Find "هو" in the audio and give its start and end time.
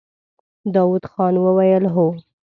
1.93-2.07